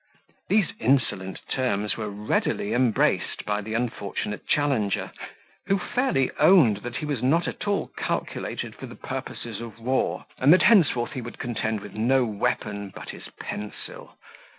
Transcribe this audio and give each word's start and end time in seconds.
These 0.49 0.73
insolent 0.79 1.41
terms 1.47 1.95
were 1.95 2.09
readily 2.09 2.73
embraced 2.73 3.45
by 3.45 3.61
the 3.61 3.75
unfortunate 3.75 4.47
challenger, 4.47 5.11
who 5.67 5.77
fairly 5.77 6.31
owned, 6.39 6.77
that 6.77 6.95
he 6.95 7.05
was 7.05 7.21
not 7.21 7.47
at 7.47 7.67
all 7.67 7.91
calculated 7.95 8.73
for 8.73 8.87
the 8.87 8.95
purposes 8.95 9.61
of 9.61 9.77
war, 9.77 10.25
and 10.39 10.51
that 10.53 10.63
henceforth 10.63 11.11
he 11.11 11.21
would 11.21 11.37
contend 11.37 11.81
with 11.81 11.93
no 11.93 12.25
weapon 12.25 12.89
but 12.95 13.11
his 13.11 13.27
pencil. 13.39 14.17